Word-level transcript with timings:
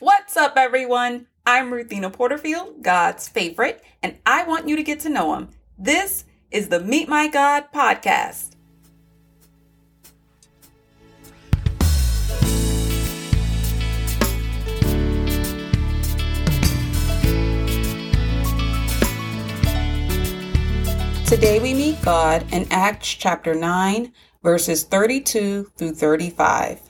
What's 0.00 0.34
up, 0.34 0.54
everyone? 0.56 1.26
I'm 1.44 1.70
Ruthina 1.70 2.10
Porterfield, 2.10 2.82
God's 2.82 3.28
favorite, 3.28 3.84
and 4.02 4.16
I 4.24 4.44
want 4.44 4.66
you 4.66 4.74
to 4.76 4.82
get 4.82 5.00
to 5.00 5.10
know 5.10 5.34
Him. 5.34 5.50
This 5.76 6.24
is 6.50 6.68
the 6.68 6.80
Meet 6.80 7.06
My 7.06 7.28
God 7.28 7.64
podcast. 7.70 8.56
Today 21.26 21.60
we 21.60 21.74
meet 21.74 22.00
God 22.00 22.46
in 22.54 22.66
Acts 22.70 23.08
chapter 23.08 23.54
9, 23.54 24.14
verses 24.42 24.84
32 24.84 25.70
through 25.76 25.92
35. 25.92 26.80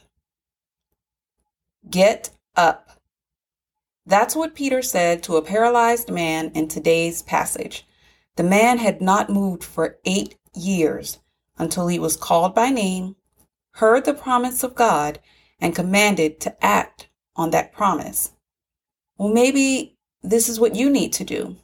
Get 1.91 2.31
up. 2.55 3.00
That's 4.11 4.37
what 4.37 4.55
Peter 4.55 4.83
said 4.83 5.23
to 5.23 5.37
a 5.37 5.43
paralyzed 5.43 6.11
man 6.11 6.51
in 6.55 6.69
today's 6.69 7.23
passage. 7.23 7.87
The 8.37 8.43
man 8.43 8.79
had 8.79 9.01
not 9.01 9.31
moved 9.31 9.65
for 9.65 9.99
eight 10.05 10.37
years 10.55 11.21
until 11.57 11.89
he 11.89 11.99
was 11.99 12.17
called 12.17 12.55
by 12.55 12.71
name, 12.71 13.15
heard 13.75 14.05
the 14.05 14.13
promise 14.13 14.63
of 14.63 14.75
God, 14.75 15.21
and 15.61 15.77
commanded 15.77 16.41
to 16.41 16.65
act 16.65 17.09
on 17.37 17.51
that 17.51 17.73
promise. 17.73 18.33
Well, 19.17 19.33
maybe 19.33 19.97
this 20.23 20.49
is 20.49 20.59
what 20.59 20.75
you 20.75 20.91
need 20.91 21.13
to 21.15 21.25
do. 21.25 21.57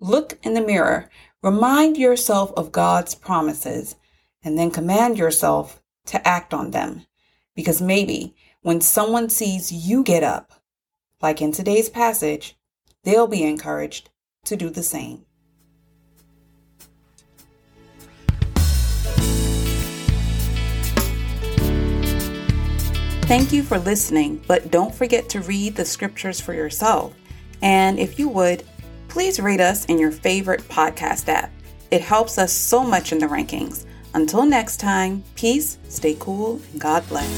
Look 0.00 0.38
in 0.44 0.54
the 0.54 0.60
mirror 0.60 1.10
Remind 1.42 1.96
yourself 1.96 2.52
of 2.56 2.72
God's 2.72 3.14
promises 3.14 3.94
and 4.42 4.58
then 4.58 4.72
command 4.72 5.18
yourself 5.18 5.80
to 6.06 6.26
act 6.26 6.52
on 6.52 6.72
them. 6.72 7.06
Because 7.54 7.80
maybe 7.80 8.34
when 8.62 8.80
someone 8.80 9.28
sees 9.28 9.70
you 9.70 10.02
get 10.02 10.24
up, 10.24 10.57
like 11.20 11.42
in 11.42 11.52
today's 11.52 11.88
passage, 11.88 12.56
they'll 13.04 13.26
be 13.26 13.42
encouraged 13.42 14.10
to 14.44 14.56
do 14.56 14.70
the 14.70 14.82
same. 14.82 15.24
Thank 23.28 23.52
you 23.52 23.62
for 23.62 23.78
listening, 23.78 24.42
but 24.46 24.70
don't 24.70 24.94
forget 24.94 25.28
to 25.30 25.40
read 25.42 25.76
the 25.76 25.84
scriptures 25.84 26.40
for 26.40 26.54
yourself. 26.54 27.14
And 27.60 27.98
if 27.98 28.18
you 28.18 28.26
would, 28.30 28.64
please 29.08 29.38
rate 29.38 29.60
us 29.60 29.84
in 29.84 29.98
your 29.98 30.12
favorite 30.12 30.62
podcast 30.62 31.28
app. 31.28 31.52
It 31.90 32.00
helps 32.00 32.38
us 32.38 32.52
so 32.52 32.82
much 32.82 33.12
in 33.12 33.18
the 33.18 33.26
rankings. 33.26 33.84
Until 34.14 34.46
next 34.46 34.78
time, 34.78 35.22
peace, 35.34 35.76
stay 35.88 36.16
cool, 36.18 36.60
and 36.72 36.80
God 36.80 37.06
bless. 37.08 37.28